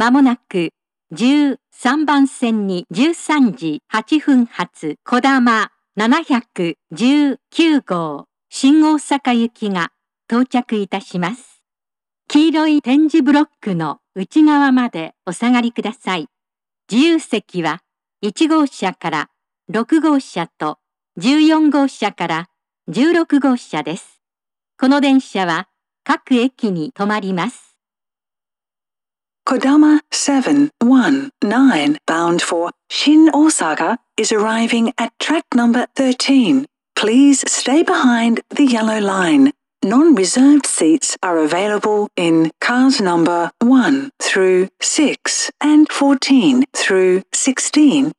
[0.00, 0.70] まもなく
[1.12, 1.58] 13
[2.06, 9.92] 番線に13時8分発小玉719号新大阪行きが
[10.26, 11.62] 到着いたします。
[12.28, 16.28] 黄色い展示ブロックの内側までお下がりください。
[16.90, 17.82] 自由席は
[18.24, 19.28] 1号車から
[19.70, 20.78] 6号車と
[21.18, 22.48] 14号車から
[22.88, 24.22] 16号車です。
[24.78, 25.68] この電車は
[26.04, 27.69] 各駅に停まります。
[29.50, 36.66] Kodama 719 bound for Shin Osaka is arriving at track number 13.
[36.94, 39.50] Please stay behind the yellow line.
[39.82, 48.12] Non-reserved seats are available in cars number 1 through 6 and 14 through 16.